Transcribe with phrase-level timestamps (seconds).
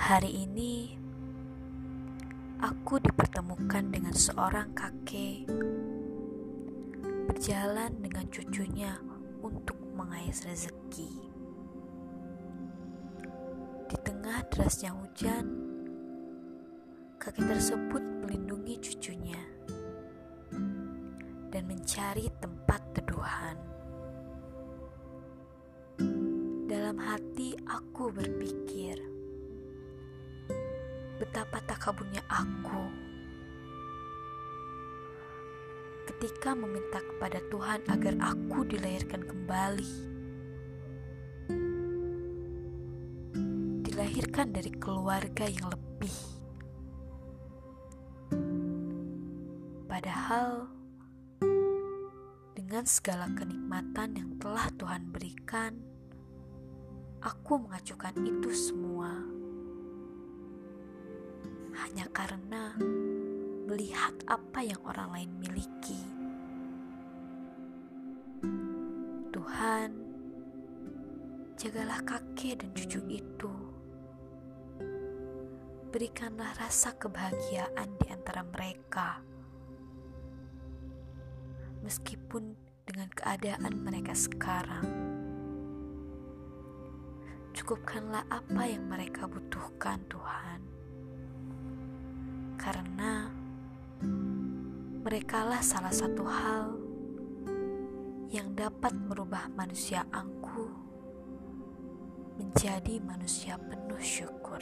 [0.00, 0.96] Hari ini
[2.56, 5.44] aku dipertemukan dengan seorang kakek
[7.28, 8.96] berjalan dengan cucunya
[9.44, 11.12] untuk mengais rezeki.
[13.92, 15.44] Di tengah derasnya hujan,
[17.20, 19.42] kakek tersebut melindungi cucunya
[21.52, 23.56] dan mencari tempat teduhan.
[26.64, 29.19] Dalam hati aku berpikir,
[31.30, 32.90] betapa takabunnya aku
[36.10, 39.94] ketika meminta kepada Tuhan agar aku dilahirkan kembali.
[43.86, 46.16] Dilahirkan dari keluarga yang lebih.
[49.86, 50.66] Padahal
[52.58, 55.78] dengan segala kenikmatan yang telah Tuhan berikan,
[57.22, 59.29] aku mengacukan itu semua
[61.90, 62.70] hanya karena
[63.66, 65.98] melihat apa yang orang lain miliki.
[69.34, 69.90] Tuhan,
[71.58, 73.50] jagalah kakek dan cucu itu.
[75.90, 79.18] Berikanlah rasa kebahagiaan di antara mereka.
[81.82, 82.54] Meskipun
[82.86, 84.86] dengan keadaan mereka sekarang,
[87.50, 90.69] cukupkanlah apa yang mereka butuhkan, Tuhan
[92.60, 93.32] karena
[95.00, 96.76] merekalah salah satu hal
[98.28, 100.68] yang dapat merubah manusia angkuh
[102.36, 104.60] menjadi manusia penuh syukur.